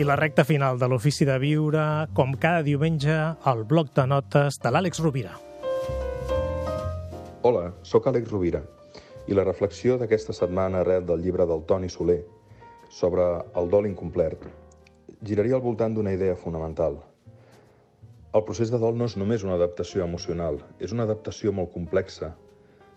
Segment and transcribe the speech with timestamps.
[0.00, 1.82] I la recta final de l'Ofici de Viure,
[2.16, 3.12] com cada diumenge,
[3.50, 5.34] al bloc de notes de l'Àlex Rovira.
[7.44, 8.62] Hola, sóc Àlex Rovira
[9.28, 12.16] i la reflexió d'aquesta setmana arrel del llibre del Toni Soler
[12.88, 13.26] sobre
[13.60, 14.46] el dol incomplert
[15.20, 16.96] giraria al voltant d'una idea fonamental.
[18.32, 22.30] El procés de dol no és només una adaptació emocional, és una adaptació molt complexa,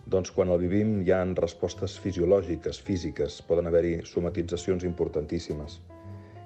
[0.08, 5.82] doncs quan el vivim hi ha respostes fisiològiques, físiques, poden haver-hi somatitzacions importantíssimes.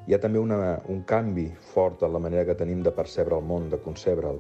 [0.07, 0.57] Hi ha també una,
[0.87, 4.37] un canvi fort en la manera que tenim de percebre el món, de concebre'l.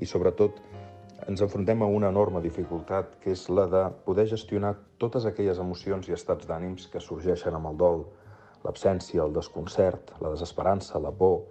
[0.00, 0.62] I sobretot
[1.28, 4.70] ens enfrontem a una enorme dificultat, que és la de poder gestionar
[5.04, 8.00] totes aquelles emocions i estats d'ànims que sorgeixen amb el dol,
[8.64, 11.42] l'absència, el desconcert, la desesperança, la por,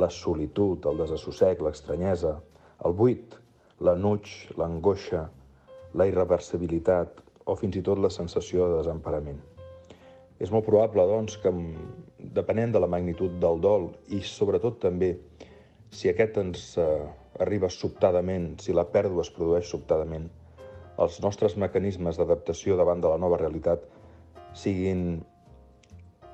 [0.00, 2.38] la solitud, el desassossec, l'estranyesa,
[2.88, 3.36] el buit,
[3.84, 5.26] l'anuig, l'angoixa,
[6.00, 9.44] la irreversibilitat o fins i tot la sensació de desemparament.
[10.40, 11.52] És molt probable, doncs, que
[12.34, 15.14] depenent de la magnitud del dol i sobretot també
[15.92, 16.86] si aquest ens eh,
[17.44, 20.28] arriba sobtadament, si la pèrdua es produeix sobtadament,
[21.02, 23.84] els nostres mecanismes d'adaptació davant de la nova realitat
[24.56, 25.22] siguin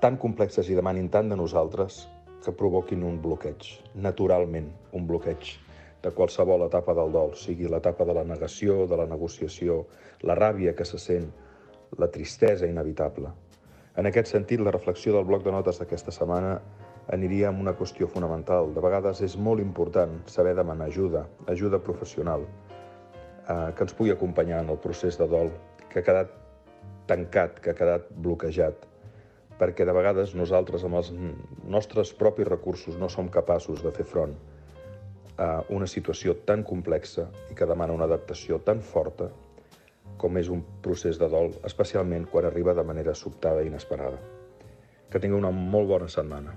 [0.03, 2.05] tan complexes i demanin tant de nosaltres
[2.45, 5.57] que provoquin un bloqueig, naturalment un bloqueig
[6.03, 9.83] de qualsevol etapa del dol, sigui l'etapa de la negació, de la negociació,
[10.23, 11.27] la ràbia que se sent,
[11.99, 13.33] la tristesa inevitable.
[13.99, 16.53] En aquest sentit, la reflexió del bloc de notes d'aquesta setmana
[17.15, 18.69] aniria amb una qüestió fonamental.
[18.77, 24.61] De vegades és molt important saber demanar ajuda, ajuda professional, eh, que ens pugui acompanyar
[24.63, 25.51] en el procés de dol
[25.89, 26.31] que ha quedat
[27.11, 28.87] tancat, que ha quedat bloquejat,
[29.59, 31.11] perquè de vegades nosaltres amb els
[31.67, 34.37] nostres propis recursos no som capaços de fer front
[35.43, 39.33] a una situació tan complexa i que demana una adaptació tan forta
[40.19, 44.19] com és un procés de dol, especialment quan arriba de manera sobtada i inesperada.
[45.09, 46.57] Que tingui una molt bona setmana.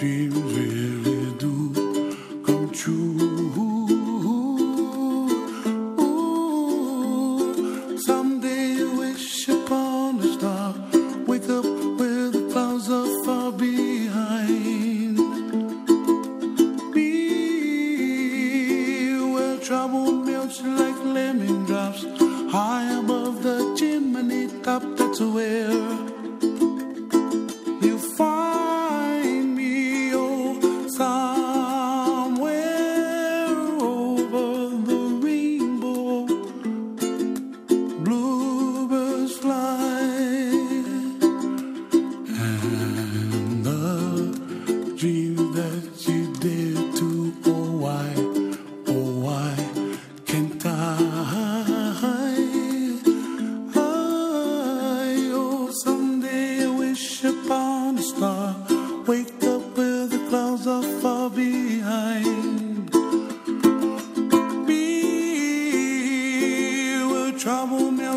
[0.00, 1.72] puis on verrait d'où
[2.42, 2.90] comme tu
[8.06, 10.74] someday wish upon a star.
[11.26, 11.66] Wake up
[11.98, 15.18] where the clouds are far behind.
[16.94, 17.10] Be
[19.34, 22.06] where trouble melts like lemon drops.
[22.50, 26.09] High above the chimney top that's where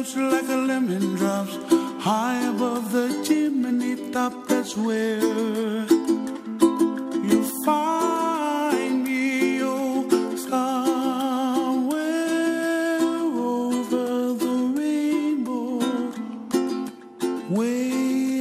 [0.05, 1.57] a lemon drops
[2.03, 4.47] high above the chimney top.
[4.49, 5.21] That's where
[7.29, 10.05] you find me, oh,
[10.35, 11.93] somewhere
[13.01, 15.79] over the rainbow.
[17.47, 18.32] Where